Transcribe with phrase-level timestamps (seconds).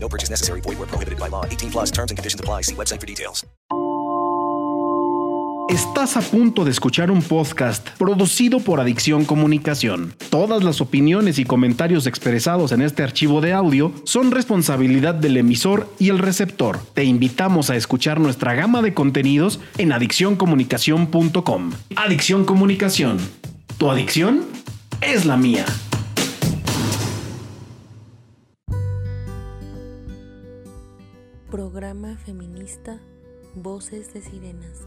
[0.00, 0.60] No purchase necessary.
[0.62, 1.44] Void where prohibited by law.
[1.44, 2.62] 18 plus terms and conditions apply.
[2.62, 3.44] See website for details.
[5.68, 10.14] Estás a punto de escuchar un podcast producido por Adicción Comunicación.
[10.30, 15.92] Todas las opiniones y comentarios expresados en este archivo de audio son responsabilidad del emisor
[15.98, 16.80] y el receptor.
[16.94, 21.72] Te invitamos a escuchar nuestra gama de contenidos en adiccioncomunicación.com.
[21.96, 23.18] Adicción Comunicación.
[23.76, 24.46] Tu adicción
[25.02, 25.66] es la mía.
[31.50, 32.98] Programa feminista
[33.54, 34.80] Voces de Sirenas.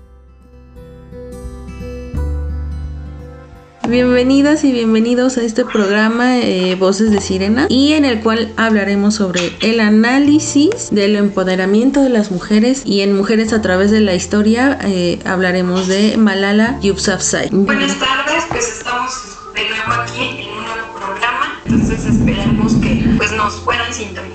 [3.88, 9.16] Bienvenidas y bienvenidos a este programa eh, Voces de Sirena y en el cual hablaremos
[9.16, 14.14] sobre el análisis del empoderamiento de las mujeres y en Mujeres a través de la
[14.14, 17.50] historia eh, hablaremos de Malala Yousafzai.
[17.52, 19.12] Buenas tardes, pues estamos
[19.56, 24.31] de nuevo aquí en un nuevo programa, entonces esperamos que pues nos puedan sintonizar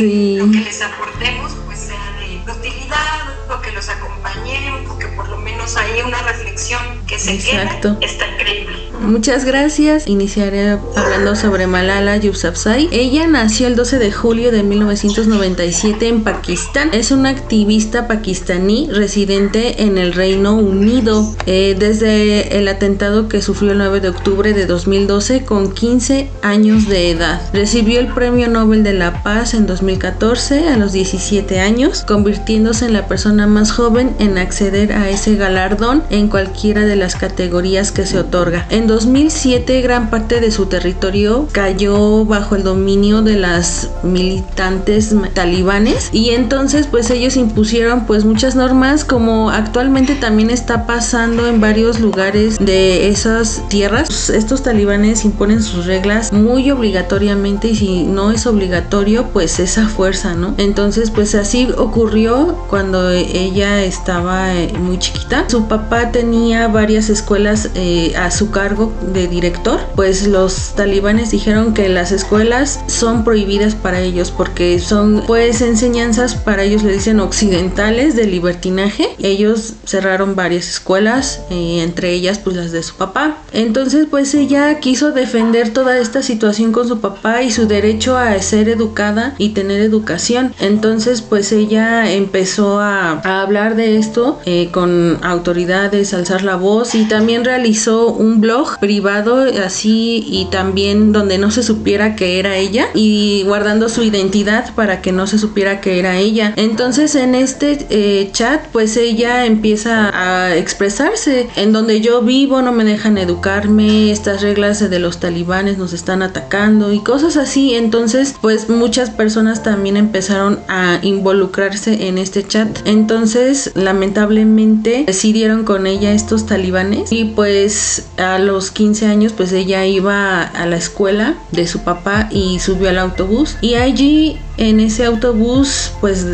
[0.00, 0.36] Sí.
[0.38, 5.28] Lo que les aportemos pues sea de utilidad, o que los acompañe, o que por
[5.28, 7.98] lo menos haya una reflexión que se Exacto.
[8.00, 8.89] quede, está increíble.
[9.02, 10.06] Muchas gracias.
[10.06, 12.88] Iniciaré hablando sobre Malala Yousafzai.
[12.92, 16.90] Ella nació el 12 de julio de 1997 en Pakistán.
[16.92, 23.72] Es una activista pakistaní residente en el Reino Unido eh, desde el atentado que sufrió
[23.72, 27.40] el 9 de octubre de 2012 con 15 años de edad.
[27.54, 32.92] Recibió el Premio Nobel de la Paz en 2014 a los 17 años, convirtiéndose en
[32.92, 38.06] la persona más joven en acceder a ese galardón en cualquiera de las categorías que
[38.06, 38.66] se otorga.
[38.90, 46.30] 2007 gran parte de su territorio cayó bajo el dominio de las militantes talibanes y
[46.30, 52.58] entonces pues ellos impusieron pues muchas normas como actualmente también está pasando en varios lugares
[52.58, 54.28] de esas tierras.
[54.28, 60.34] Estos talibanes imponen sus reglas muy obligatoriamente y si no es obligatorio pues esa fuerza,
[60.34, 60.54] ¿no?
[60.58, 65.44] Entonces pues así ocurrió cuando ella estaba eh, muy chiquita.
[65.48, 68.79] Su papá tenía varias escuelas eh, a su cargo
[69.12, 75.22] de director, pues los talibanes dijeron que las escuelas son prohibidas para ellos porque son
[75.26, 79.08] pues enseñanzas para ellos le dicen occidentales de libertinaje.
[79.18, 83.38] Ellos cerraron varias escuelas, eh, entre ellas pues las de su papá.
[83.52, 88.40] Entonces pues ella quiso defender toda esta situación con su papá y su derecho a
[88.40, 90.54] ser educada y tener educación.
[90.60, 96.94] Entonces pues ella empezó a, a hablar de esto eh, con autoridades, alzar la voz
[96.94, 102.56] y también realizó un blog privado así y también donde no se supiera que era
[102.56, 106.52] ella y guardando su identidad para que no se supiera que era ella.
[106.56, 112.72] Entonces en este eh, chat pues ella empieza a expresarse en donde yo vivo no
[112.72, 117.74] me dejan educarme, estas reglas de los talibanes nos están atacando y cosas así.
[117.74, 122.78] Entonces pues muchas personas también empezaron a involucrarse en este chat.
[122.84, 129.86] Entonces lamentablemente decidieron con ella estos talibanes y pues a los 15 años pues ella
[129.86, 133.56] iba a la escuela de su papá y subió al autobús.
[133.62, 136.26] Y allí en ese autobús pues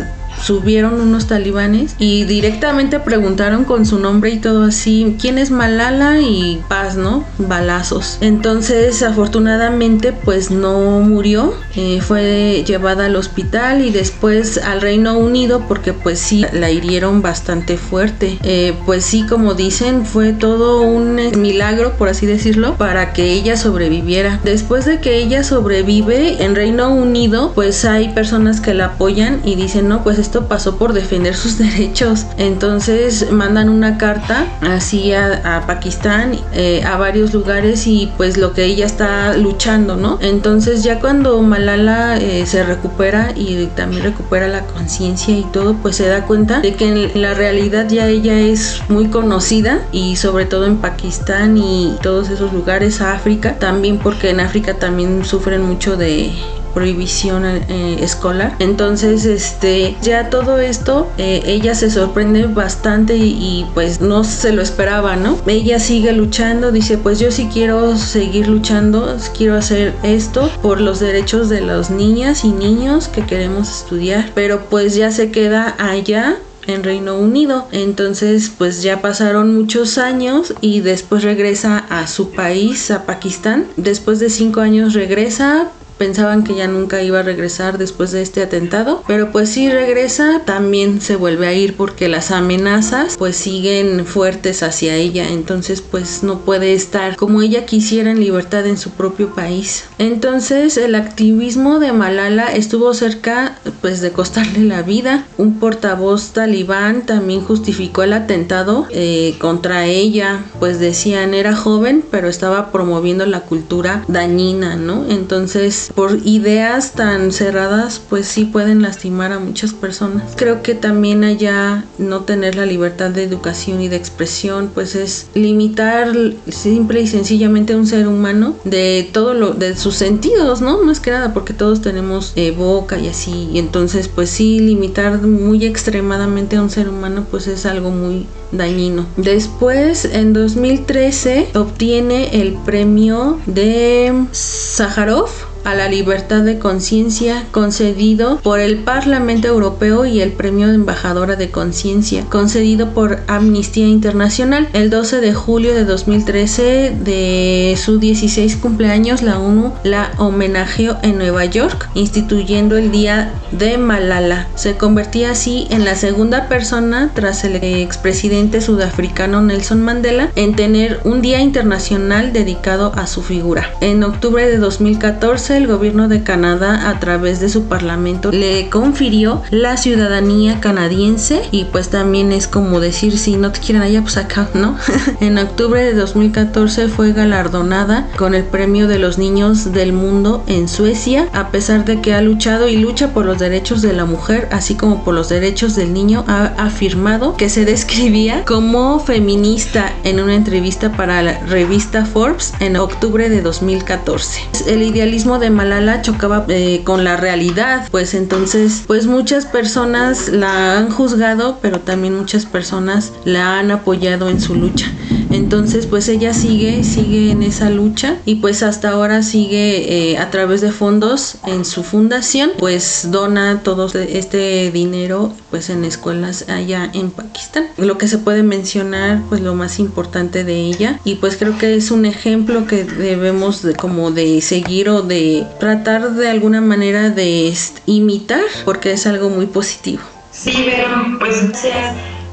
[0.42, 6.20] subieron unos talibanes y directamente preguntaron con su nombre y todo así, ¿quién es Malala?
[6.20, 7.24] Y paz, ¿no?
[7.38, 8.18] Balazos.
[8.20, 15.64] Entonces, afortunadamente, pues no murió, eh, fue llevada al hospital y después al Reino Unido
[15.68, 18.38] porque pues sí, la hirieron bastante fuerte.
[18.42, 23.56] Eh, pues sí, como dicen, fue todo un milagro, por así decirlo, para que ella
[23.56, 24.40] sobreviviera.
[24.44, 29.56] Después de que ella sobrevive en Reino Unido, pues hay personas que la apoyan y
[29.56, 32.26] dicen, no, pues esto pasó por defender sus derechos.
[32.36, 38.52] Entonces mandan una carta así a, a Pakistán, eh, a varios lugares y pues lo
[38.52, 40.18] que ella está luchando, ¿no?
[40.20, 45.96] Entonces ya cuando Malala eh, se recupera y también recupera la conciencia y todo, pues
[45.96, 50.44] se da cuenta de que en la realidad ya ella es muy conocida y sobre
[50.44, 55.96] todo en Pakistán y todos esos lugares, África, también porque en África también sufren mucho
[55.96, 56.32] de
[56.76, 58.54] prohibición eh, escolar.
[58.58, 64.60] Entonces, este, ya todo esto, eh, ella se sorprende bastante y, pues no se lo
[64.60, 65.38] esperaba, ¿no?
[65.46, 71.00] Ella sigue luchando, dice, pues yo sí quiero seguir luchando, quiero hacer esto por los
[71.00, 76.36] derechos de las niñas y niños que queremos estudiar, pero pues ya se queda allá
[76.66, 77.68] en Reino Unido.
[77.72, 83.66] Entonces, pues ya pasaron muchos años y después regresa a su país, a Pakistán.
[83.78, 88.42] Después de cinco años regresa, pensaban que ya nunca iba a regresar después de este
[88.42, 94.06] atentado, pero pues si regresa, también se vuelve a ir porque las amenazas pues siguen
[94.06, 98.90] fuertes hacia ella, entonces pues no puede estar como ella quisiera en libertad en su
[98.90, 99.84] propio país.
[99.98, 105.26] Entonces el activismo de Malala estuvo cerca pues de costarle la vida.
[105.38, 112.28] Un portavoz talibán también justificó el atentado eh, contra ella, pues decían era joven pero
[112.28, 115.04] estaba promoviendo la cultura dañina, ¿no?
[115.08, 120.34] Entonces por ideas tan cerradas pues sí pueden lastimar a muchas personas.
[120.36, 125.26] Creo que también allá no tener la libertad de educación y de expresión pues es
[125.34, 126.12] limitar
[126.48, 130.82] simple y sencillamente a un ser humano de todo lo de sus sentidos, ¿no?
[130.82, 135.20] Más que nada porque todos tenemos eh, boca y así y entonces pues sí limitar
[135.22, 139.06] muy extremadamente a un ser humano pues es algo muy dañino.
[139.16, 145.28] Después, en 2013, obtiene el premio de Sájarov
[145.66, 151.34] a la libertad de conciencia concedido por el Parlamento Europeo y el Premio de Embajadora
[151.34, 154.68] de Conciencia concedido por Amnistía Internacional.
[154.74, 161.18] El 12 de julio de 2013 de su 16 cumpleaños la ONU la homenajeó en
[161.18, 164.46] Nueva York instituyendo el Día de Malala.
[164.54, 171.00] Se convertía así en la segunda persona tras el expresidente sudafricano Nelson Mandela en tener
[171.02, 173.68] un día internacional dedicado a su figura.
[173.80, 179.42] En octubre de 2014 el gobierno de Canadá a través de su parlamento le confirió
[179.50, 184.16] la ciudadanía canadiense y pues también es como decir si no te quieren allá pues
[184.16, 184.76] acá, ¿no?
[185.20, 190.68] en octubre de 2014 fue galardonada con el premio de los niños del mundo en
[190.68, 194.48] Suecia a pesar de que ha luchado y lucha por los derechos de la mujer
[194.52, 200.20] así como por los derechos del niño ha afirmado que se describía como feminista en
[200.20, 204.40] una entrevista para la revista Forbes en octubre de 2014.
[204.66, 210.78] El idealismo de Malala chocaba eh, con la realidad, pues entonces, pues muchas personas la
[210.78, 214.86] han juzgado, pero también muchas personas la han apoyado en su lucha.
[215.30, 220.30] Entonces, pues ella sigue, sigue en esa lucha y pues hasta ahora sigue eh, a
[220.30, 226.90] través de fondos en su fundación, pues dona todo este dinero pues en escuelas allá
[226.92, 227.66] en Pakistán.
[227.76, 231.74] Lo que se puede mencionar, pues lo más importante de ella y pues creo que
[231.74, 237.10] es un ejemplo que debemos de como de seguir o de tratar de alguna manera
[237.10, 237.54] de
[237.86, 240.02] imitar porque es algo muy positivo.
[240.32, 241.42] Sí, pero pues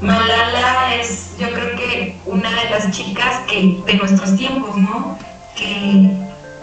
[0.00, 5.18] Malala es, yo creo que una de las chicas que de nuestros tiempos, ¿no?
[5.56, 6.10] Que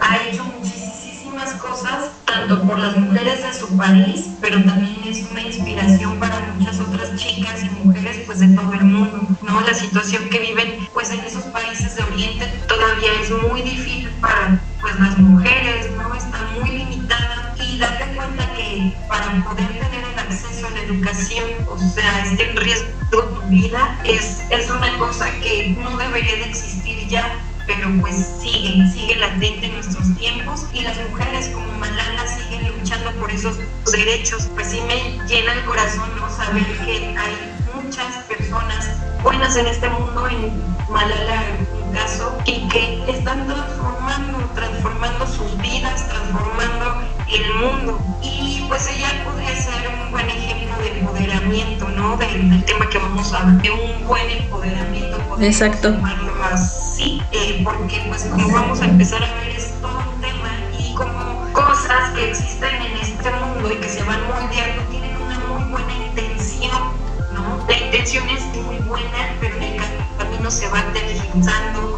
[0.00, 5.42] ha hecho muchísimas cosas, tanto por las mujeres de su país, pero también es una
[5.42, 9.60] inspiración para muchas otras chicas y mujeres pues de todo el mundo, ¿no?
[9.62, 14.60] La situación que viven pues en esos países de Oriente todavía es muy difícil para
[14.80, 15.41] pues las mujeres,
[22.32, 27.38] este en riesgo tu vida, es, es una cosa que no debería de existir ya
[27.66, 33.12] pero pues sigue, sigue latente en nuestros tiempos y las mujeres como Malala siguen luchando
[33.12, 33.56] por esos
[33.90, 34.48] derechos.
[34.54, 38.90] Pues sí me llena el corazón no saber que hay muchas personas
[39.22, 40.52] buenas en este mundo, en
[40.90, 41.44] Malala
[41.84, 48.00] un caso, y que están transformando, transformando sus vidas, transformando el mundo.
[48.22, 49.24] Y pues ella
[52.92, 55.16] que vamos a de un buen empoderamiento.
[55.40, 55.96] Exacto.
[56.44, 60.92] así, eh, porque pues como vamos a empezar a ver es todo un tema y
[60.94, 65.70] como cosas que existen en este mundo y que se van moldeando tienen una muy
[65.70, 66.82] buena intención,
[67.32, 67.64] ¿no?
[67.66, 69.80] La intención es muy buena, pero el
[70.18, 71.91] camino se va tergiversando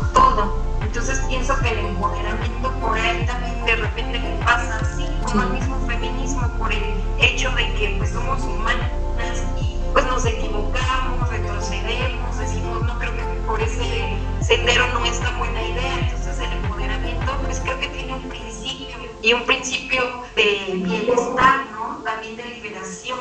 [14.47, 18.97] sendero no es tan buena idea, entonces el empoderamiento pues creo que tiene un principio
[19.23, 22.03] y un principio de bienestar, ¿no?
[22.05, 23.19] También de liberación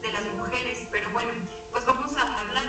[0.00, 1.30] de las mujeres, pero bueno,
[1.70, 2.64] pues vamos a hablar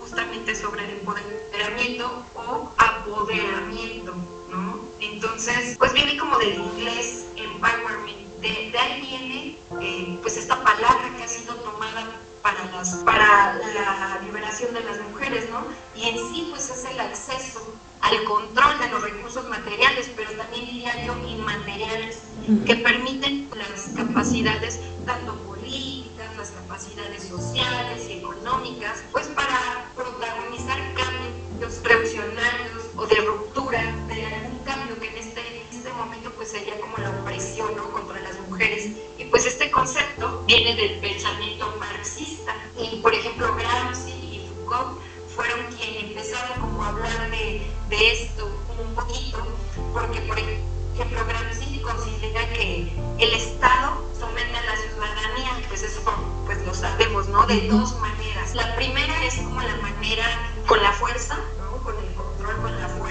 [0.00, 4.14] justamente sobre el empoderamiento o apoderamiento,
[4.48, 4.78] ¿no?
[5.00, 11.24] Entonces, pues viene como del inglés empowerment de, ahí viene eh, pues esta palabra que
[11.24, 12.04] ha sido tomada
[12.42, 15.64] para, las, para la liberación de las mujeres, ¿no?
[15.96, 20.66] Y en sí pues es el acceso al control de los recursos materiales, pero también
[20.66, 22.18] diría yo inmateriales,
[22.66, 31.82] que permiten las capacidades tanto políticas, las capacidades sociales y económicas, pues para protagonizar cambios
[31.82, 35.53] revolucionarios o de ruptura de algún cambio que en este
[35.94, 37.90] momento pues sería como la opresión ¿no?
[37.90, 38.90] contra las mujeres.
[39.18, 42.54] Y pues este concepto viene del pensamiento marxista.
[42.78, 45.00] Y por ejemplo Gramsci y Foucault
[45.34, 48.46] fueron quienes empezaron como a hablar de, de esto
[48.78, 49.46] un poquito,
[49.92, 56.00] porque por ejemplo Gramsci considera que el Estado somete a la ciudadanía, pues eso
[56.44, 57.46] pues lo sabemos, ¿no?
[57.46, 58.54] De dos maneras.
[58.54, 60.24] La primera es como la manera
[60.66, 61.82] con la fuerza, ¿no?
[61.82, 63.03] Con el control, con la fuerza.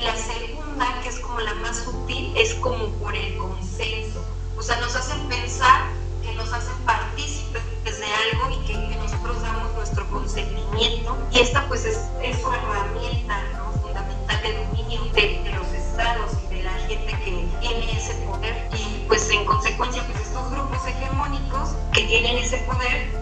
[0.00, 4.24] Y la segunda, que es como la más sutil, es como por el consenso.
[4.56, 5.88] O sea, nos hacen pensar
[6.22, 11.18] que nos hacen partícipes de algo y que, nosotros damos nuestro consentimiento.
[11.32, 13.42] Y esta pues es, es una herramienta
[13.82, 18.70] fundamental de dominio de, los estados y de la gente que tiene ese poder.
[18.72, 23.19] Y pues en consecuencia pues estos grupos hegemónicos que tienen ese poder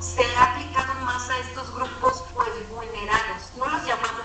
[0.00, 3.50] se ha aplicado más a estos grupos pues vulnerados.
[3.56, 4.22] No los llamamos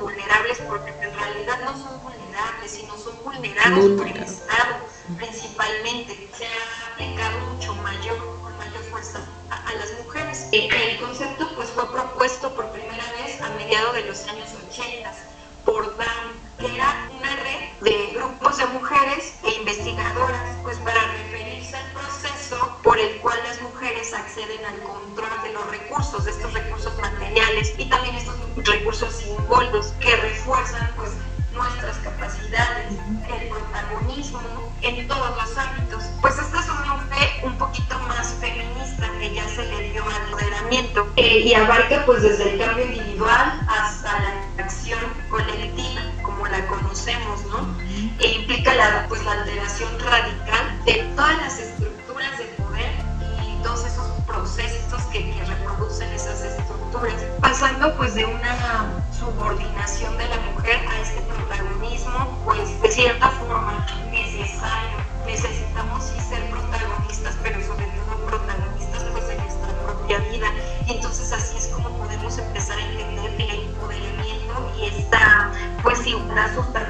[0.00, 4.76] vulnerables porque en realidad no son vulnerables, sino son vulnerados por el Estado
[5.16, 6.28] principalmente.
[6.36, 9.20] Se ha aplicado mucho mayor, con mayor fuerza
[9.50, 10.48] a, las mujeres.
[10.52, 14.95] Eh, el concepto pues fue propuesto por primera vez a mediados de los años 80
[76.36, 76.85] pues igualdad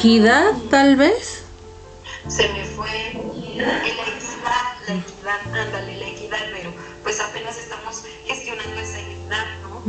[0.00, 1.44] equidad tal vez
[2.26, 2.88] se me fue
[3.56, 9.82] la equidad, la equidad, ándale, la equidad, pero pues apenas estamos gestionando esa equidad, ¿no?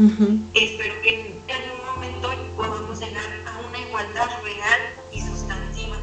[0.54, 1.62] Espero que en,
[3.66, 4.82] un igualdad real
[5.14, 5.96] y sustantiva.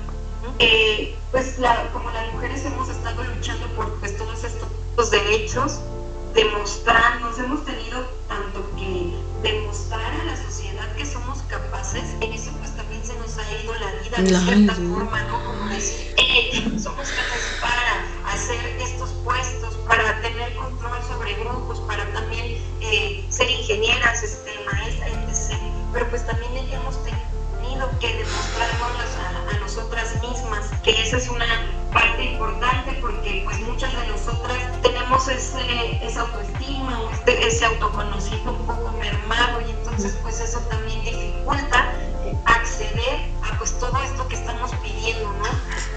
[0.58, 5.80] Eh, pues la, como las mujeres hemos estado luchando por pues, todos estos derechos,
[6.32, 9.12] demostrarnos, hemos tenido tanto que
[9.42, 12.57] demostrar a la sociedad que somos capaces, en eso también
[13.08, 15.42] se nos ha ido la vida de cierta forma, ¿no?
[15.42, 16.12] Como decir,
[16.78, 23.48] somos capaces para hacer estos puestos, para tener control sobre grupos, para también eh, ser
[23.48, 25.58] ingenieras, este, maestras, etc.
[25.94, 31.46] Pero pues también hemos tenido que demostrarnos a, a nosotras mismas que esa es una
[31.94, 38.66] parte importante porque pues muchas de nosotras tenemos ese, esa autoestima este, ese autoconocimiento un
[38.66, 41.77] poco mermado y entonces pues eso también dificulta
[42.78, 45.48] acceder a pues todo esto que estamos pidiendo, ¿no?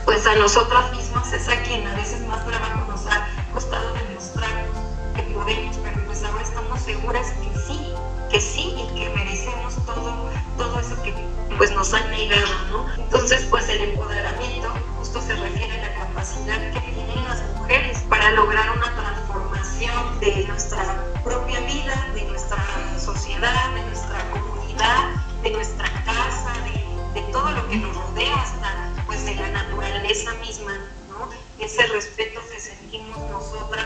[0.04, 4.78] Pues a nosotras mismas es a quien a veces más trabajo nos ha costado demostrarnos
[5.16, 7.94] que podemos, pero pues ahora estamos seguras que sí,
[8.32, 11.14] que sí y que merecemos todo, todo eso que
[11.58, 12.86] pues nos han negado, ¿no?
[12.96, 18.32] Entonces pues el empoderamiento justo se refiere a la capacidad que tienen las mujeres para
[18.32, 20.84] lograr una transformación de nuestra
[21.24, 22.58] propia vida, de nuestra
[22.98, 24.51] sociedad, de nuestra comunidad,
[31.72, 33.81] Ese respeto que sentimos nosotras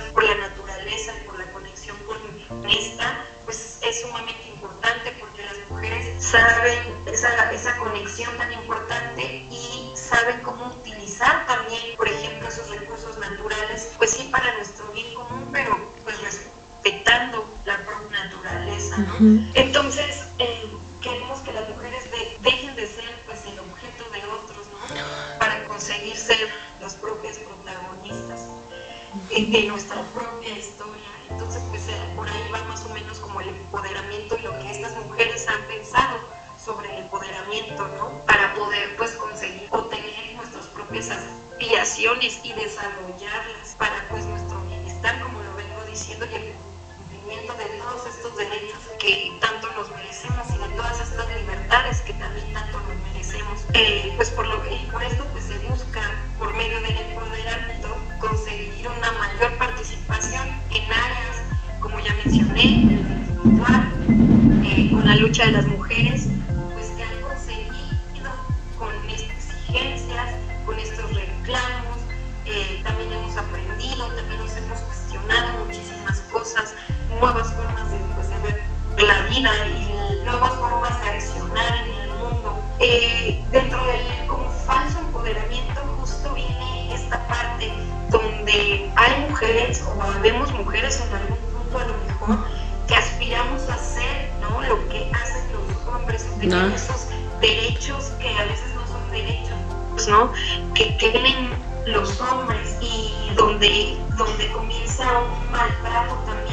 [77.20, 78.64] nuevas formas de, pues, de ver
[79.08, 82.60] la vida y nuevas formas de accionar en el mundo.
[82.80, 87.72] Eh, dentro del como falso empoderamiento justo viene esta parte
[88.10, 92.46] donde hay mujeres o vemos mujeres en algún punto a lo mejor
[92.88, 94.62] que aspiramos a hacer ¿no?
[94.62, 97.08] lo que hacen los hombres, tener esos
[97.42, 100.32] derechos que a veces no son derechos, ¿no?
[100.74, 101.50] que, tienen
[101.88, 106.45] los hombres y donde, donde comienza un maltrato también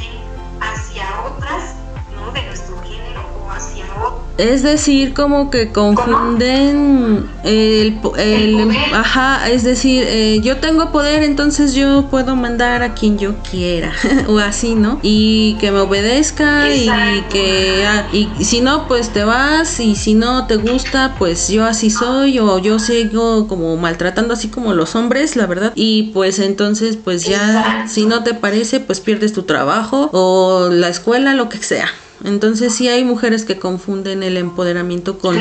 [4.39, 11.75] Es decir, como que confunden el, el, ajá, es decir, eh, yo tengo poder, entonces
[11.75, 13.93] yo puedo mandar a quien yo quiera,
[14.29, 14.99] o así, ¿no?
[15.03, 16.89] Y que me obedezca y
[17.31, 21.65] que, ah, y si no, pues te vas, y si no te gusta, pues yo
[21.65, 26.39] así soy, o yo sigo como maltratando así como los hombres, la verdad, y pues
[26.39, 31.49] entonces, pues ya, si no te parece, pues pierdes tu trabajo, o la escuela, lo
[31.49, 31.89] que sea.
[32.25, 35.39] Entonces sí hay mujeres que confunden el empoderamiento con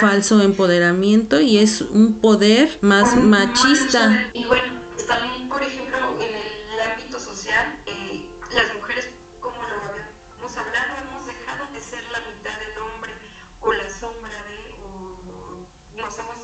[0.00, 4.30] falso empoderamiento y es un poder más machista.
[4.32, 10.38] Y bueno, pues también, por ejemplo, en el ámbito social, eh, las mujeres, como lo
[10.38, 13.12] hemos hablado, hemos dejado de ser la mitad del hombre
[13.60, 16.36] o la sombra de, o nos hemos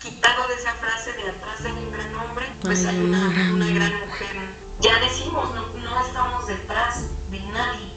[0.00, 4.00] quitado de esa frase de atrás de un gran hombre, pues hay una, una gran
[4.00, 4.36] mujer.
[4.80, 7.89] Ya decimos, no, no estamos detrás de nadie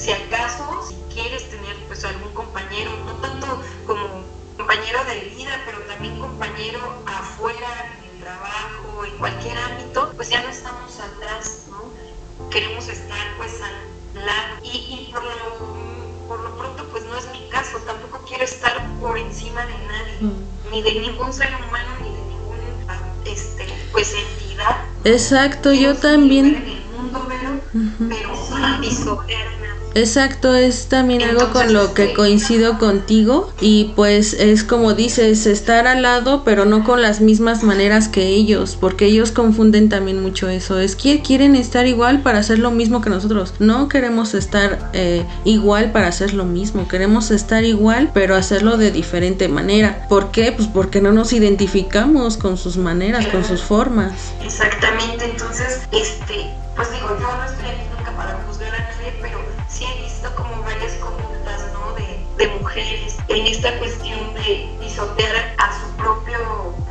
[0.00, 4.24] si acaso, si quieres tener pues algún compañero, no tanto como
[4.56, 10.42] compañero de vida, pero también compañero afuera, en el trabajo, en cualquier ámbito, pues ya
[10.42, 12.48] no estamos atrás, ¿no?
[12.48, 14.56] Queremos estar pues al lado.
[14.62, 19.18] Y, por, lo, por lo pronto pues no es mi caso, tampoco quiero estar por
[19.18, 20.70] encima de nadie, mm.
[20.70, 24.82] ni de ningún ser humano, ni de ninguna este, pues entidad.
[25.04, 26.46] Exacto, yo también.
[26.46, 28.08] En el mundo, pero, uh -huh.
[28.08, 28.30] pero
[29.94, 35.86] Exacto, es también algo con lo que coincido contigo y pues es como dices, estar
[35.86, 40.48] al lado pero no con las mismas maneras que ellos, porque ellos confunden también mucho
[40.48, 44.90] eso, es que quieren estar igual para hacer lo mismo que nosotros, no queremos estar
[44.92, 50.06] eh, igual para hacer lo mismo, queremos estar igual pero hacerlo de diferente manera.
[50.08, 50.52] ¿Por qué?
[50.52, 54.12] Pues porque no nos identificamos con sus maneras, con sus formas.
[54.42, 56.59] Exactamente, entonces, este,
[65.00, 66.36] pisotear a su propio,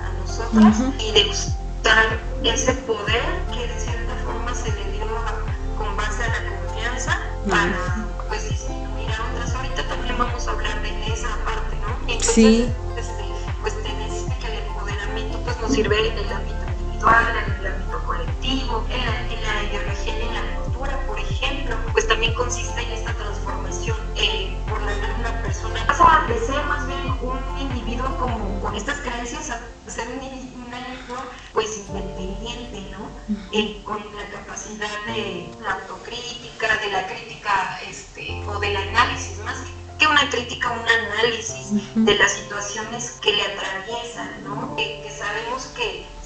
[0.02, 5.06] a nosotras y de usar ese poder que de cierta forma se le dio
[5.78, 7.19] con base a la confianza
[7.50, 9.54] para pues disminuir a otras.
[9.56, 11.98] Ahorita también vamos a hablar de esa parte, ¿no?
[12.08, 12.74] Entonces, Sí.
[12.98, 13.26] este,
[13.62, 17.74] pues te decía que el empoderamiento pues nos sirve en el ámbito individual, en el
[17.74, 22.34] ámbito colectivo, en la, en la ideología y en la cultura, por ejemplo, pues también
[22.34, 25.86] consiste en esta transformación eh, por la de una persona.
[26.10, 31.17] De ser más bien un individuo como con estas creencias a ser un individuo,
[31.54, 33.10] pues independiente, ¿no?
[33.52, 39.58] Eh, con la capacidad de la autocrítica, de la crítica este, o del análisis, más
[40.00, 44.76] que una crítica, un análisis de las situaciones que le atraviesan, ¿no?
[44.76, 46.08] Que sabemos que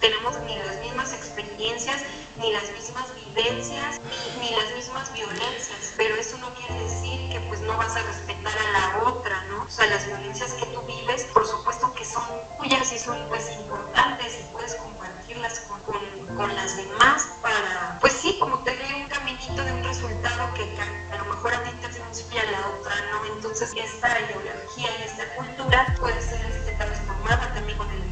[0.00, 2.02] tenemos ni las mismas experiencias,
[2.36, 7.40] ni las mismas vivencias, ni, ni las mismas violencias, pero eso no quiere decir que
[7.48, 9.62] pues no vas a respetar a la otra, ¿no?
[9.64, 12.24] O sea, las violencias que tú vives, por supuesto que son
[12.58, 18.12] tuyas y son pues importantes y puedes compartirlas con, con, con las demás para, pues
[18.12, 21.88] sí, como tener un caminito de un resultado que a, lo mejor a ti te
[22.32, 23.34] y a la otra no.
[23.34, 28.07] Entonces esta ideología y esta cultura puede ser este, transformada también con el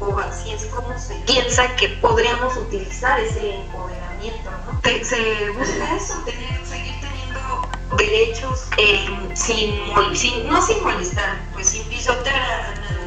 [0.00, 4.78] o así es como se piensa que podríamos utilizar ese empoderamiento, ¿no?
[4.80, 11.68] Te- se busca eso, tener, seguir teniendo derechos eh, sin, sin- no sin molestar, pues
[11.68, 12.99] sin pisotear a nadie,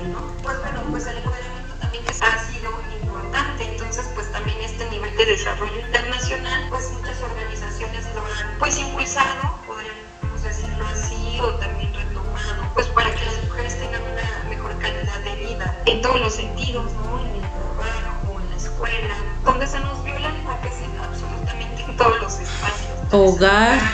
[23.13, 23.92] Polgar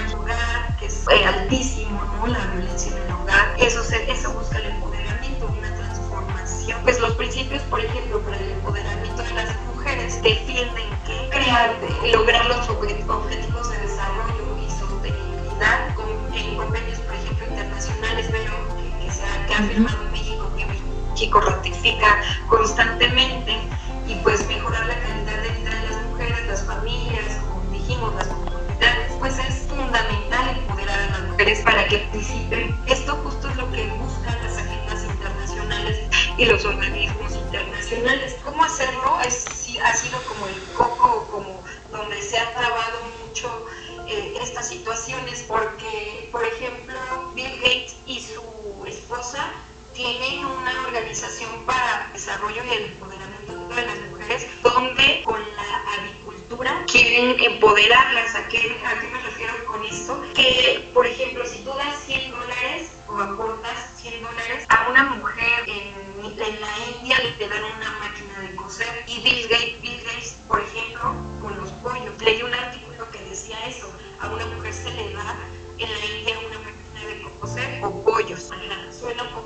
[56.59, 58.35] avicultura quieren empoderarlas.
[58.35, 60.21] ¿A qué, ¿A qué me refiero con esto?
[60.33, 65.63] Que, por ejemplo, si tú das 100 dólares o aportas 100 dólares a una mujer
[65.67, 69.03] en, en la India, le dan una máquina de coser.
[69.07, 72.21] Y Bill Gates, Bill Gates, por ejemplo, con los pollos.
[72.21, 73.91] Leí un artículo que decía eso.
[74.19, 75.35] A una mujer se le da
[75.77, 78.49] en la India una máquina de coser o pollos.
[78.51, 78.69] Ajá.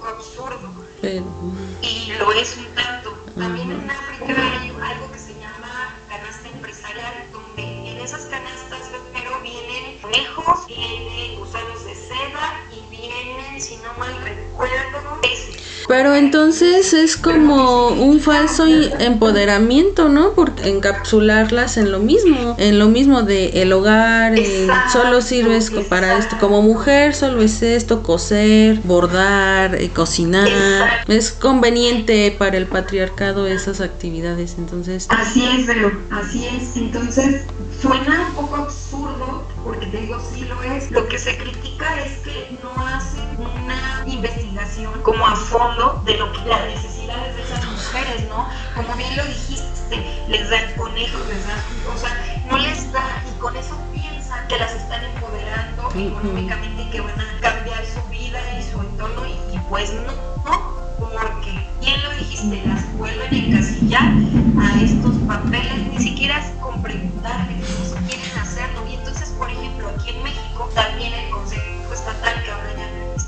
[0.07, 0.69] absurdo.
[1.01, 1.25] Pero,
[1.81, 3.11] Y lo es un tanto.
[3.35, 4.52] También en África
[15.93, 20.31] pero entonces es como un falso empoderamiento, ¿no?
[20.31, 24.33] Por encapsularlas en lo mismo, en lo mismo de el hogar,
[24.91, 30.49] solo sirves para esto, como mujer solo es esto, coser, bordar, eh, cocinar,
[31.07, 36.75] es conveniente para el patriarcado esas actividades, entonces Así es, pero así es.
[36.75, 37.43] Entonces,
[37.79, 40.89] suena un poco absurdo, porque digo, sí lo es.
[40.89, 42.72] Lo que se critica es que no
[44.83, 48.47] investigación como a fondo de lo que las necesidades de esas mujeres, ¿no?
[48.75, 51.59] Como bien lo dijiste, les dan conejos, les dan,
[51.93, 56.89] o sea, no les da, y con eso piensan que las están empoderando económicamente y
[56.89, 60.11] que van a cambiar su vida y su entorno, y, y pues no,
[60.45, 64.11] no, porque bien lo dijiste, las vuelven a encasillar
[64.59, 68.83] a estos papeles, ni siquiera con preguntarles si quieren hacerlo.
[68.89, 72.72] Y entonces, por ejemplo, aquí en México también el Consejo Estatal, que ahora ya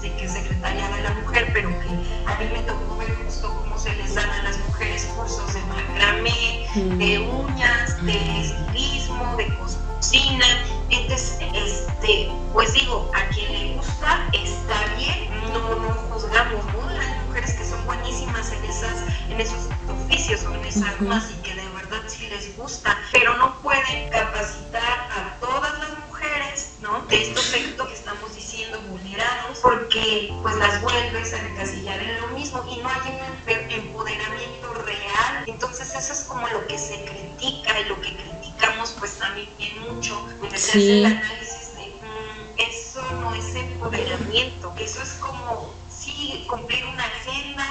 [0.05, 1.87] este, que es Secretaría de la Mujer, pero que
[2.25, 5.61] a mí me tocó ver justo cómo se les dan a las mujeres cursos de
[5.61, 10.45] macramé, de uñas, de estilismo, de cocina.
[10.89, 16.87] Entonces, este, pues digo, a quien le gusta está bien, no, no juzgamos, ¿no?
[16.89, 21.41] Hay mujeres que son buenísimas en esas, en esos oficios o en esas armas y
[21.41, 27.01] que de verdad sí les gusta, pero no pueden capacitar a todas las mujeres, ¿no?
[27.07, 32.27] De estos sectores que estamos diciendo vulnerados, porque pues las vuelves a encasillar en lo
[32.27, 35.43] mismo y no hay un empoderamiento real.
[35.47, 39.49] Entonces eso es como lo que se critica y lo que criticamos pues también
[39.89, 40.23] mucho,
[40.55, 40.99] Sí.
[40.99, 47.65] el análisis de "Mm, eso no es empoderamiento, eso es como sí cumplir una agenda,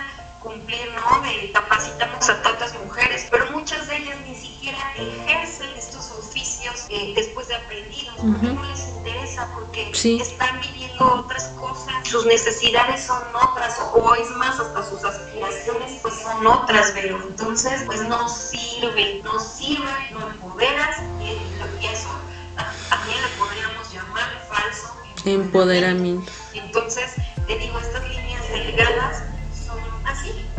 [0.44, 1.22] cumplir, ¿no?
[1.22, 7.14] De capacitamos a tantas mujeres, pero muchas de ellas ni siquiera ejercen estos oficios eh,
[7.16, 8.54] después de aprendidos, porque Ujú.
[8.54, 10.18] no les interesa, porque Sí.
[10.20, 16.14] están viviendo otras cosas, sus necesidades son otras, o es más, hasta sus aspiraciones pues
[16.22, 21.24] son otras, pero entonces pues no sirve, no sirve, no empoderas, y,
[21.82, 22.10] y eso
[22.90, 26.30] también le podríamos llamar falso empoderamiento.
[26.52, 27.14] entonces,
[27.46, 29.22] te digo, estas líneas delgadas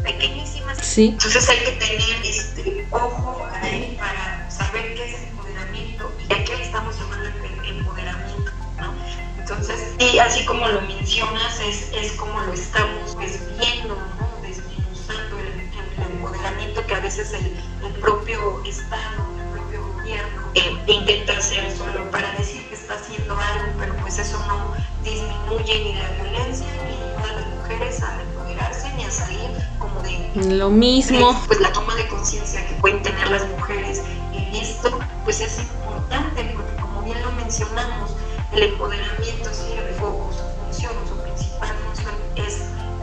[0.06, 0.78] pequeñísimas.
[0.82, 1.10] Sí.
[1.14, 6.56] Entonces hay que tener este ojo ahí para saber qué es empoderamiento y a qué
[6.56, 8.94] le estamos llamando el empoderamiento, ¿no?
[9.40, 14.42] Entonces, y así como lo mencionas, es, es como lo estamos pues, viendo, ¿no?
[14.42, 20.78] Desmenuzando el, el empoderamiento que a veces el, el propio Estado, el propio gobierno eh,
[20.88, 25.94] intenta hacer solo para decir que está haciendo algo, pero pues eso no disminuye ni
[25.96, 29.50] la violencia, ni ayuda mujeres a empoderarse, ni a salir
[29.80, 31.42] como de Lo mismo.
[31.48, 34.02] pues la toma de conciencia que pueden tener las mujeres
[34.34, 38.12] en esto, pues es importante, porque como bien lo mencionamos,
[38.52, 42.60] el empoderamiento sirve foco, su función, su principal función es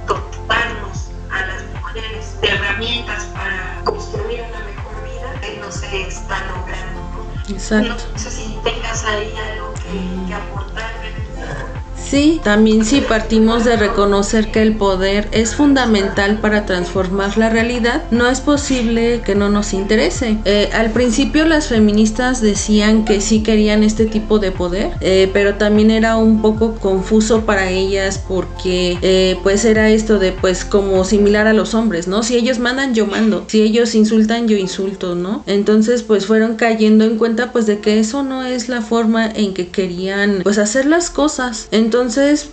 [0.06, 6.38] dotarnos a las mujeres de herramientas para construir una mejor vida que no se está
[6.46, 7.00] logrando.
[7.48, 7.54] ¿no?
[7.54, 8.04] Exacto.
[8.12, 10.92] No sé si tengas ahí algo que, que aportar.
[12.04, 18.02] Sí, también sí partimos de reconocer que el poder es fundamental para transformar la realidad,
[18.10, 20.36] no es posible que no nos interese.
[20.44, 25.54] Eh, al principio las feministas decían que sí querían este tipo de poder, eh, pero
[25.54, 31.04] también era un poco confuso para ellas porque eh, pues era esto de pues como
[31.04, 32.22] similar a los hombres, ¿no?
[32.22, 35.42] Si ellos mandan, yo mando, si ellos insultan, yo insulto, ¿no?
[35.46, 39.54] Entonces pues fueron cayendo en cuenta pues de que eso no es la forma en
[39.54, 41.68] que querían pues hacer las cosas.
[41.70, 41.91] Entonces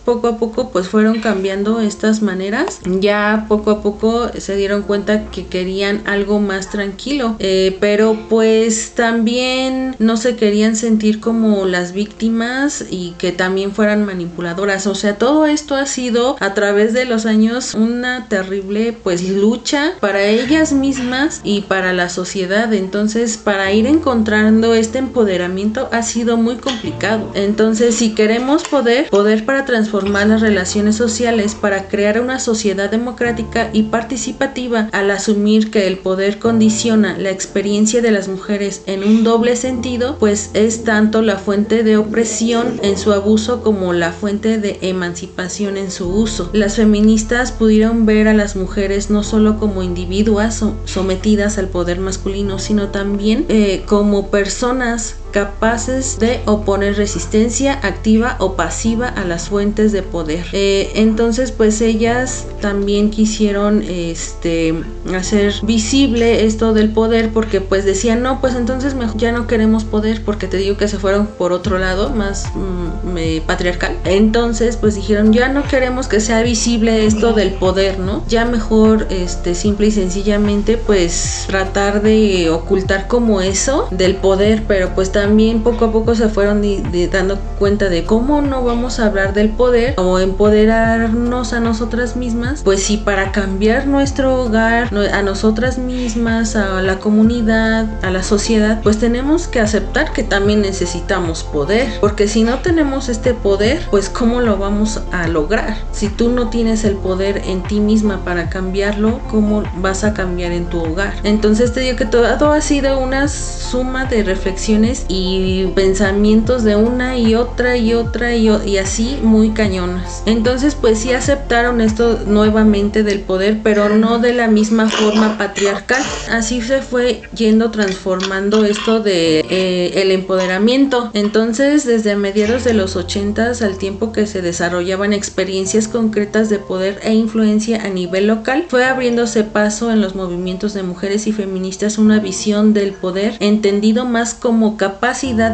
[0.06, 2.80] poco a poco pues fueron cambiando estas maneras.
[2.86, 7.36] Ya poco a poco se dieron cuenta que querían algo más tranquilo.
[7.40, 14.06] Eh, pero pues también no se querían sentir como las víctimas y que también fueran
[14.06, 14.88] manipuladoras.
[14.88, 19.94] O sea, todo esto ha sido a través de los años una terrible pues lucha
[20.00, 22.74] para ellas mismas y para la sociedad.
[22.74, 27.32] Entonces para ir encontrando este empoderamiento ha sido muy complicado.
[27.34, 33.70] Entonces si queremos poder, poder para transformar las relaciones sociales, para crear una sociedad democrática
[33.74, 39.24] y participativa, al asumir que el poder condiciona la experiencia de las mujeres en un
[39.24, 44.58] doble sentido, pues es tanto la fuente de opresión en su abuso como la fuente
[44.58, 46.50] de emancipación en su uso.
[46.54, 52.00] Las feministas pudieron ver a las mujeres no solo como individuas so- sometidas al poder
[52.00, 59.50] masculino, sino también eh, como personas capaces de oponer resistencia activa o pasiva a las
[59.50, 60.46] fuentes de poder.
[60.54, 64.74] Eh, entonces, pues ellas también quisieron este,
[65.16, 70.24] hacer visible esto del poder porque pues decían, no, pues entonces ya no queremos poder
[70.24, 73.98] porque te digo que se fueron por otro lado, más mm, patriarcal.
[74.06, 78.24] Entonces, pues dijeron, ya no queremos que sea visible esto del poder, ¿no?
[78.28, 84.94] Ya mejor, este, simple y sencillamente, pues tratar de ocultar como eso del poder, pero
[84.96, 86.64] pues también poco a poco se fueron
[87.12, 92.62] dando cuenta de cómo no vamos a hablar del poder o empoderarnos a nosotras mismas,
[92.64, 98.80] pues sí, para cambiar nuestro hogar, a nosotras mismas, a la comunidad, a la sociedad,
[98.82, 104.08] pues tenemos que aceptar que también necesitamos poder, porque si no tenemos este poder, pues
[104.08, 105.76] cómo lo vamos a lograr.
[105.92, 110.54] Si tú no tienes el poder en ti misma para cambiarlo, ¿cómo vas a cambiar
[110.54, 111.16] en tu hogar?
[111.24, 117.18] Entonces te digo que todo ha sido una suma de reflexiones y pensamientos de una
[117.18, 120.24] y otra y otra y, y así muy cañonas.
[120.26, 126.04] Entonces pues sí aceptaron esto nuevamente del poder, pero no de la misma forma patriarcal.
[126.30, 131.10] Así se fue yendo transformando esto de eh, el empoderamiento.
[131.14, 137.00] Entonces desde mediados de los 80 al tiempo que se desarrollaban experiencias concretas de poder
[137.04, 141.98] e influencia a nivel local, fue abriéndose paso en los movimientos de mujeres y feministas
[141.98, 144.99] una visión del poder entendido más como capacidad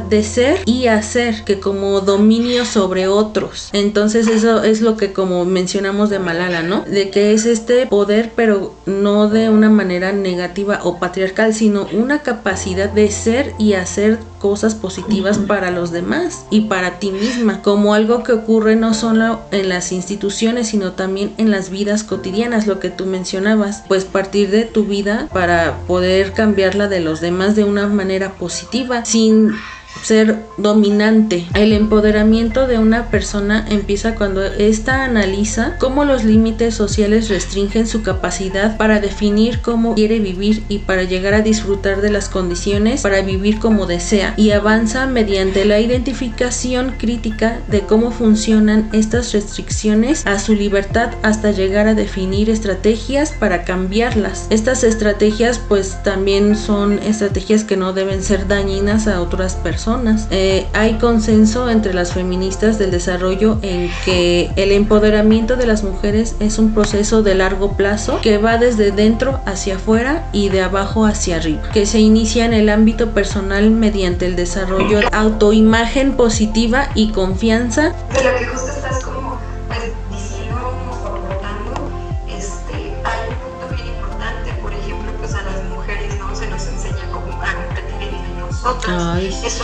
[0.09, 3.69] de ser y hacer que como dominio sobre otros.
[3.73, 6.81] Entonces eso es lo que como mencionamos de Malala, ¿no?
[6.81, 12.19] De que es este poder pero no de una manera negativa o patriarcal, sino una
[12.19, 17.93] capacidad de ser y hacer cosas positivas para los demás y para ti misma, como
[17.93, 22.79] algo que ocurre no solo en las instituciones, sino también en las vidas cotidianas, lo
[22.79, 27.63] que tú mencionabas, pues partir de tu vida para poder cambiarla de los demás de
[27.63, 29.51] una manera positiva, sin
[30.03, 31.45] ser dominante.
[31.53, 38.01] El empoderamiento de una persona empieza cuando ésta analiza cómo los límites sociales restringen su
[38.03, 43.21] capacidad para definir cómo quiere vivir y para llegar a disfrutar de las condiciones para
[43.21, 50.39] vivir como desea y avanza mediante la identificación crítica de cómo funcionan estas restricciones a
[50.39, 54.47] su libertad hasta llegar a definir estrategias para cambiarlas.
[54.49, 59.84] Estas estrategias pues también son estrategias que no deben ser dañinas a otras personas
[60.31, 66.35] eh, hay consenso entre las feministas del desarrollo en que el empoderamiento de las mujeres
[66.39, 71.05] es un proceso de largo plazo que va desde dentro hacia afuera y de abajo
[71.05, 76.89] hacia arriba, que se inicia en el ámbito personal mediante el desarrollo de autoimagen positiva
[76.95, 77.93] y confianza.
[78.09, 81.35] que justo estás como pues, diciendo
[82.27, 86.65] este, hay un punto bien importante, por ejemplo, pues a las mujeres no se nos
[86.67, 89.21] enseña como a competir entre nosotras.
[89.45, 89.63] Eso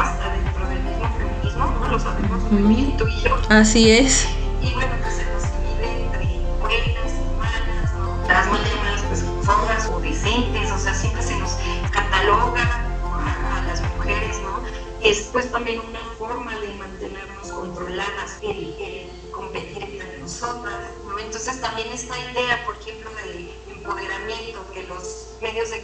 [0.00, 3.36] hasta dentro del mismo feminismo, no lo sabemos muy bien tú y yo.
[3.48, 4.28] Así es.
[4.62, 6.24] Y bueno, que se nos divide entre
[6.60, 8.28] buenas y malas, ¿no?
[8.28, 11.56] Las muy malas pues son o decentes, o sea, siempre se nos
[11.90, 14.60] cataloga a, las mujeres, ¿no?
[15.02, 21.18] Es pues también una forma de mantenernos controladas, el, el competir entre nosotras, ¿no?
[21.18, 25.82] Entonces también esta idea, por ejemplo, del empoderamiento que los medios de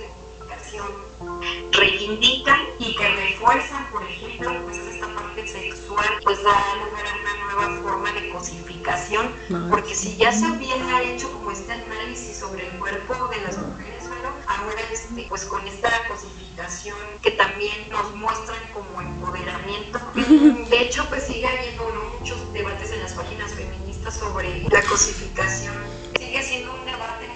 [1.73, 7.45] reivindican y que refuerzan, por ejemplo, pues esta parte sexual, pues da lugar a una
[7.45, 9.33] nueva forma de cosificación,
[9.71, 14.05] porque si ya se había hecho como este análisis sobre el cuerpo de las mujeres,
[14.09, 21.05] pero ahora este, pues con esta cosificación que también nos muestran como empoderamiento, de hecho
[21.09, 21.85] pues sigue habiendo
[22.19, 25.75] muchos debates en las páginas feministas sobre la cosificación,
[26.19, 27.29] sigue siendo un debate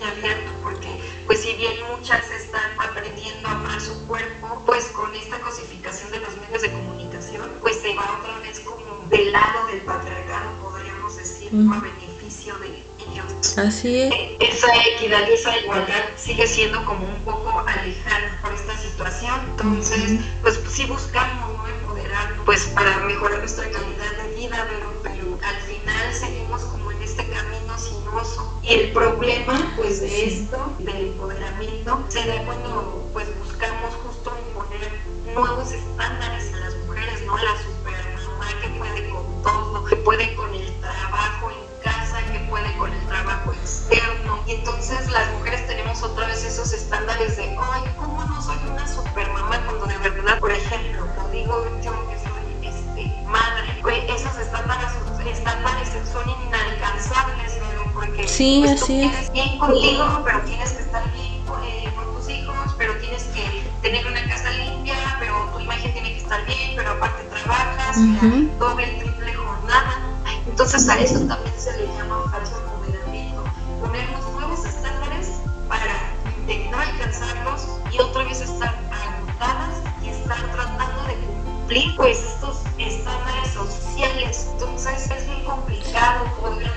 [0.00, 0.88] muy, abierto, porque
[1.26, 6.20] pues si bien muchas están aprendiendo a amar su cuerpo, pues con esta cosificación de
[6.20, 11.16] los medios de comunicación, pues se va otra vez como del lado del patriarcado, podríamos
[11.16, 13.58] decir, a beneficio de ellos.
[13.58, 14.12] Así es.
[14.12, 19.40] E, esa equidad y esa igualdad sigue siendo como un poco alejada por esta situación.
[19.50, 21.66] Entonces, pues, sí buscamos ¿no?
[21.66, 27.02] empoderarnos, pues para mejorar nuestra calidad de vida, pero, pero al final seguimos como en
[27.02, 33.92] este camino sinuoso el problema pues de esto, del empoderamiento, se da cuando pues buscamos
[33.96, 34.92] justo imponer
[35.34, 37.36] nuevos estándares a las mujeres, ¿no?
[37.36, 42.76] La supermamá que puede con todo, que puede con el trabajo en casa, que puede
[42.76, 44.40] con el trabajo externo.
[44.46, 48.86] Y entonces las mujeres tenemos otra vez esos estándares de, ay, ¿cómo no soy una
[48.86, 49.58] supermamá?
[49.66, 54.92] Cuando de verdad, por ejemplo, lo digo yo que soy este, madre, pues esos estándares,
[55.26, 57.58] estándares son inalcanzables,
[58.00, 59.30] porque Sí, pues, así tú es.
[59.32, 64.06] bien contigo, pero tienes que estar bien eh, con tus hijos, pero tienes que tener
[64.06, 68.48] una casa limpia, pero tu imagen tiene que estar bien, pero aparte trabajas, Ujú.
[68.58, 70.00] doble triple jornada.
[70.46, 73.44] Entonces a eso también se le llama falso empoderamiento.
[73.80, 81.14] Ponernos nuevos estándares para intentar alcanzarlos y otra vez estar agotadas y estar tratando de
[81.16, 84.48] cumplir pues estos estándares sociales.
[84.52, 86.70] Entonces es muy complicado poder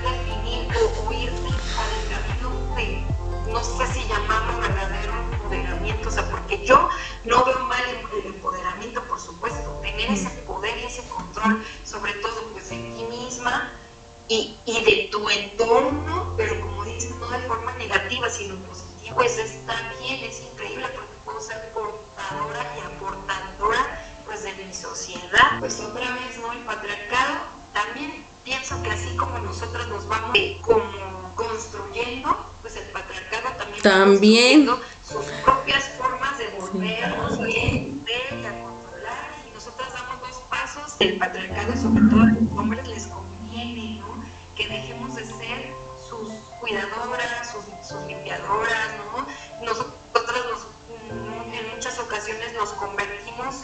[14.34, 19.38] y, y de tu entorno, pero como dices, no de forma negativa, sino positiva, pues
[19.38, 25.58] está bien, es increíble porque puedo ser portadora y aportadora pues de mi sociedad.
[25.60, 26.52] Pues otra vez, ¿no?
[26.52, 27.34] El patriarcado
[27.72, 33.78] también pienso que así como nosotros nos vamos eh, como construyendo, pues el patriarcado también,
[33.78, 34.66] va También.
[34.66, 40.42] construyendo sus propias formas de volvernos bien, ver y a controlar y nosotras damos dos
[40.48, 43.03] pasos el patriarcado sobre todo a los hombres les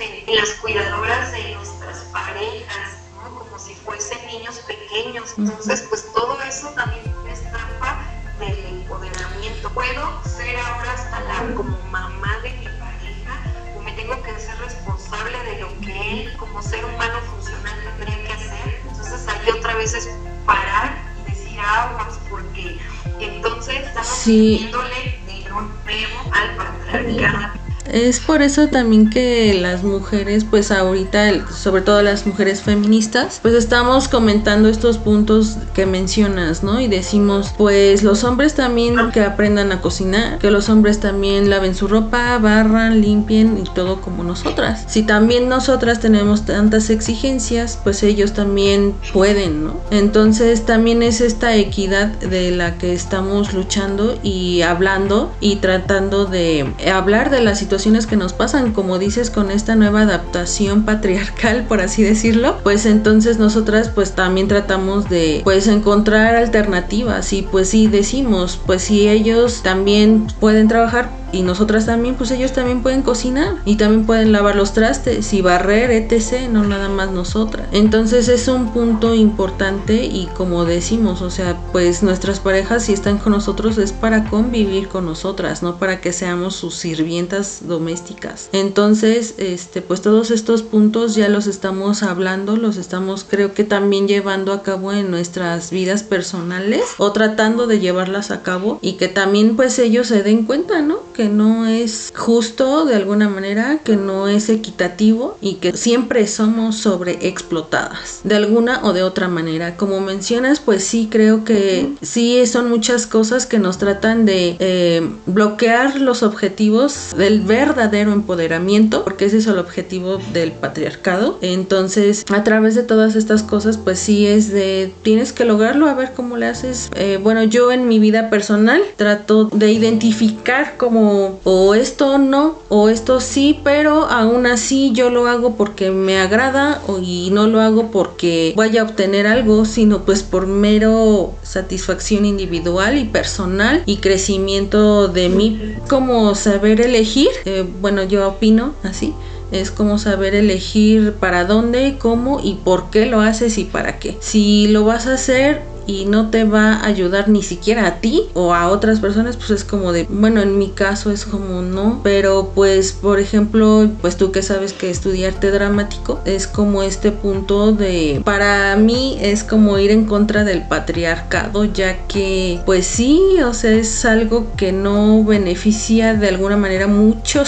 [0.00, 3.38] en, en las cuidadoras de nuestras parejas ¿no?
[3.38, 8.04] como si fuesen niños pequeños entonces pues todo eso también es trampa
[8.38, 9.68] del empoderamiento.
[9.70, 14.58] Puedo ser ahora hasta la como mamá de mi pareja o me tengo que ser
[14.58, 18.80] responsable de lo que él como ser humano funcional tendría que hacer.
[18.88, 20.08] Entonces ahí otra vez es
[20.46, 22.78] parar y decir aguas porque
[23.20, 24.56] entonces estamos Sí.
[24.58, 27.59] pidiéndole de nuevo al patriarcado.
[27.92, 33.54] Es por eso también que las mujeres, pues ahorita, sobre todo las mujeres feministas, pues
[33.54, 36.80] estamos comentando estos puntos que mencionas, ¿no?
[36.80, 41.74] Y decimos, pues los hombres también que aprendan a cocinar, que los hombres también laven
[41.74, 44.84] su ropa, barran, limpien y todo como nosotras.
[44.86, 49.80] Si también nosotras tenemos tantas exigencias, pues ellos también pueden, ¿no?
[49.90, 56.72] Entonces también es esta equidad de la que estamos luchando y hablando y tratando de
[56.92, 57.62] hablar de las
[58.06, 63.38] que nos pasan, como dices, con esta nueva adaptación patriarcal, por así decirlo, pues entonces
[63.38, 69.62] nosotras pues también tratamos de pues encontrar alternativas y pues sí decimos, pues si ellos
[69.62, 74.56] también pueden trabajar y nosotras también, pues ellos también pueden cocinar y también pueden lavar
[74.56, 77.66] los trastes y barrer, etc., no nada más nosotras.
[77.72, 83.18] Entonces es un punto importante y como decimos, o sea, pues nuestras parejas si están
[83.18, 88.48] con nosotros es para convivir con nosotras, no para que seamos sus sirvientas domésticas.
[88.52, 94.08] Entonces, este, pues todos estos puntos ya los estamos hablando, los estamos creo que también
[94.08, 99.08] llevando a cabo en nuestras vidas personales o tratando de llevarlas a cabo y que
[99.08, 100.98] también pues ellos se den cuenta, ¿no?
[101.28, 108.20] No es justo de alguna manera, que no es equitativo y que siempre somos sobreexplotadas
[108.24, 109.76] de alguna o de otra manera.
[109.76, 115.08] Como mencionas, pues sí creo que sí son muchas cosas que nos tratan de eh,
[115.26, 121.38] bloquear los objetivos del verdadero empoderamiento, porque ese es el objetivo del patriarcado.
[121.40, 125.94] Entonces, a través de todas estas cosas, pues sí es de tienes que lograrlo, a
[125.94, 126.90] ver cómo le haces.
[126.94, 131.09] Eh, bueno, yo en mi vida personal trato de identificar como
[131.44, 136.82] o esto no, o esto sí, pero aún así yo lo hago porque me agrada
[137.02, 142.98] y no lo hago porque vaya a obtener algo, sino pues por mero satisfacción individual
[142.98, 145.74] y personal y crecimiento de mí.
[145.88, 149.14] Como saber elegir, eh, bueno, yo opino así.
[149.52, 154.16] Es como saber elegir para dónde, cómo y por qué lo haces y para qué.
[154.20, 158.24] Si lo vas a hacer y no te va a ayudar ni siquiera a ti
[158.34, 162.00] o a otras personas, pues es como de, bueno, en mi caso es como no,
[162.02, 167.72] pero pues por ejemplo, pues tú que sabes que estudiarte dramático es como este punto
[167.72, 173.54] de, para mí es como ir en contra del patriarcado, ya que pues sí, o
[173.54, 177.44] sea, es algo que no beneficia de alguna manera mucho,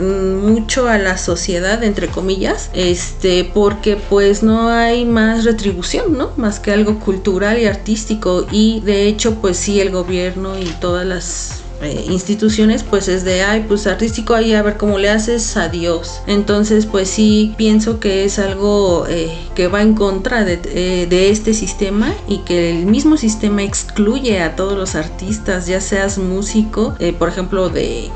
[0.00, 6.30] mucho a la sociedad, entre comillas, este, porque pues no hay más retribución, ¿no?
[6.36, 11.06] Más que algo cultural y artístico y de hecho pues sí el gobierno y todas
[11.06, 15.56] las eh, instituciones pues es de ay pues artístico ahí a ver cómo le haces
[15.56, 21.06] adiós entonces pues sí pienso que es algo eh, que va en contra de, eh,
[21.06, 26.16] de, este sistema y que el mismo sistema excluye a todos los artistas ya seas
[26.16, 28.08] músico por ejemplo de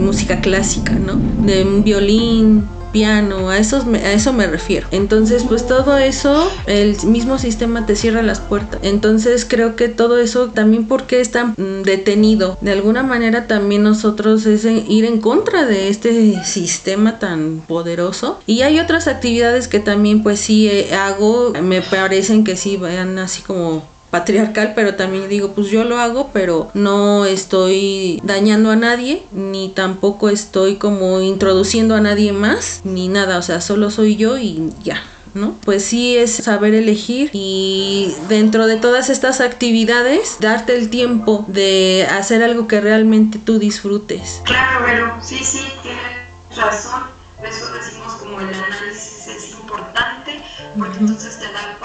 [0.00, 1.14] música clásica no
[1.46, 2.64] de un violín
[2.94, 4.86] piano, a, esos, a eso me refiero.
[4.92, 8.78] Entonces, pues todo eso, el mismo sistema te cierra las puertas.
[8.84, 12.56] Entonces, creo que todo eso también porque está mm, detenido.
[12.60, 18.38] De alguna manera también nosotros es ir en contra de este sistema tan poderoso.
[18.46, 23.18] Y hay otras actividades que también pues sí eh, hago, me parecen que sí vayan
[23.18, 23.82] así como
[24.14, 29.70] patriarcal, pero también digo, pues yo lo hago, pero no estoy dañando a nadie, ni
[29.70, 34.72] tampoco estoy como introduciendo a nadie más, ni nada, o sea, solo soy yo y
[34.84, 35.02] ya.
[35.34, 35.56] ¿no?
[35.64, 42.06] Pues sí es saber elegir y dentro de todas estas actividades darte el tiempo de
[42.08, 44.42] hacer algo que realmente tú disfrutes.
[44.44, 47.02] Claro, pero sí, sí, tienes razón.
[47.42, 50.40] Eso decimos como el análisis es importante
[50.78, 51.76] porque entonces te da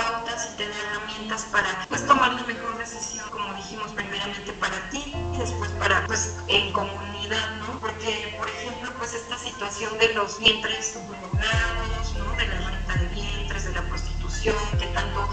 [1.51, 6.35] para pues tomar la mejor decisión, como dijimos primeramente para ti y después para pues
[6.47, 7.79] en comunidad, ¿no?
[7.79, 12.35] Porque por ejemplo pues esta situación de los vientres subrogados, ¿no?
[12.35, 15.29] De la renta de vientres, de la prostitución, que tanto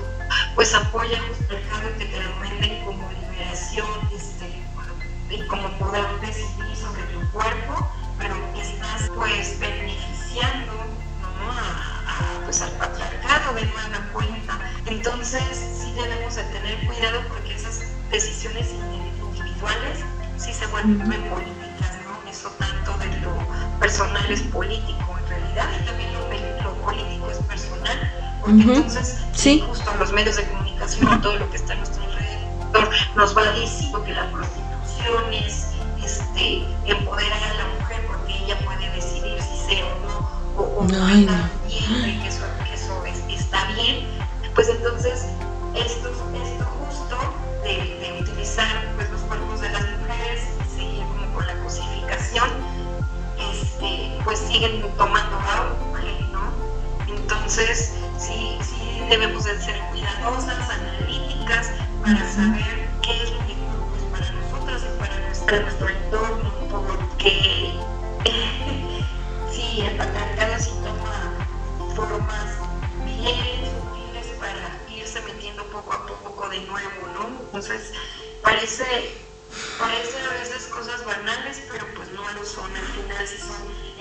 [0.55, 4.63] pues apoya justo el que te lo venden como liberación, este,
[5.31, 11.53] y como poder decidir sobre tu cuerpo, pero que estás pues beneficiando ¿no?
[11.53, 14.59] a, pues al patriarcado de nueva cuenta.
[14.87, 15.43] Entonces
[15.81, 19.99] sí debemos de tener cuidado porque esas decisiones individuales
[20.37, 22.31] sí se vuelven políticas, ¿no?
[22.31, 23.33] Eso tanto de lo
[23.79, 26.27] personal es político en realidad y también lo,
[26.83, 29.65] político es personal, porque entonces sí.
[29.67, 33.51] justo los medios de comunicación y todo lo que está a nuestro alrededor nos va
[33.53, 35.67] diciendo que la prostitución es
[36.05, 40.87] este, empoderar a la mujer porque ella puede decidir si ser o no, o, o
[41.07, 41.29] Ay,
[41.67, 42.31] bien, que
[44.57, 45.27] pues entonces
[45.75, 47.19] esto, esto justo
[47.63, 52.49] de, utilizar pues, los cuerpos de las mujeres y seguir como con la cosificación,
[53.53, 56.41] este, pues siguen tomando auge, ¿no?
[57.07, 63.55] Entonces, sí, sí debemos de ser cuidadosas, analíticas, para saber qué es lo que
[63.91, 66.36] pues, para nosotras y para nuestro entorno,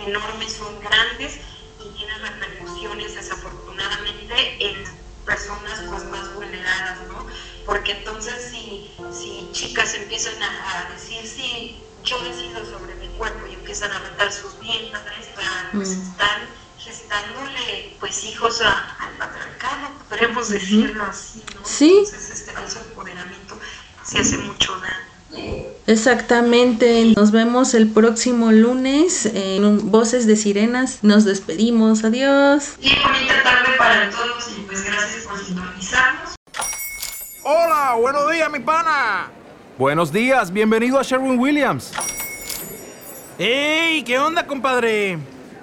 [0.05, 1.39] enormes, son grandes
[1.83, 4.83] y tienen repercusiones desafortunadamente en
[5.25, 7.25] personas pues más vulneradas, ¿no?
[7.65, 13.55] Porque entonces si, si chicas empiezan a, decir, sí, yo decido sobre mi cuerpo y
[13.55, 15.29] empiezan a meter sus vientres,
[15.73, 16.11] pues mm.
[16.11, 16.41] están
[16.77, 21.65] gestándole pues hijos al patriarcado, podemos decirlo así, ¿no?
[21.65, 22.03] Sí.
[22.05, 23.59] Entonces este empoderamiento
[24.03, 24.37] se hace.
[25.95, 30.99] Exactamente, nos vemos el próximo lunes en Voces de Sirenas.
[31.03, 32.73] Nos despedimos, adiós.
[32.81, 36.35] Y bonita tarde para todos y pues gracias por sintonizarnos.
[37.43, 39.29] Hola, buenos días, mi pana.
[39.77, 41.93] Buenos días, bienvenido a Sherwin Williams.
[43.39, 44.03] ¡Ey!
[44.03, 45.17] ¿Qué onda, compadre?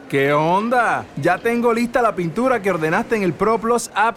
[0.09, 1.05] ¿Qué onda?
[1.19, 4.17] Ya tengo lista la pintura que ordenaste en el ProPlus app.